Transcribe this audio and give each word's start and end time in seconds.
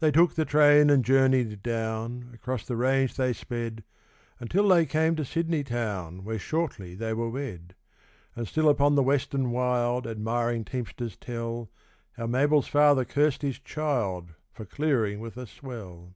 They 0.00 0.10
took 0.12 0.34
the 0.34 0.44
train 0.44 0.90
and 0.90 1.02
journeyed 1.02 1.62
down 1.62 2.32
Across 2.34 2.66
the 2.66 2.76
range 2.76 3.14
they 3.16 3.32
sped 3.32 3.82
Until 4.38 4.68
they 4.68 4.84
came 4.84 5.16
to 5.16 5.24
Sydney 5.24 5.64
town, 5.64 6.22
Where 6.22 6.38
shortly 6.38 6.94
they 6.94 7.14
were 7.14 7.30
wed. 7.30 7.74
And 8.36 8.46
still 8.46 8.68
upon 8.68 8.94
the 8.94 9.02
western 9.02 9.50
wild 9.52 10.06
Admiring 10.06 10.66
teamsters 10.66 11.16
tell 11.16 11.70
How 12.12 12.26
Mabel's 12.26 12.68
father 12.68 13.06
cursed 13.06 13.40
his 13.40 13.58
child 13.58 14.34
For 14.52 14.66
clearing 14.66 15.18
with 15.18 15.38
a 15.38 15.46
swell. 15.46 16.14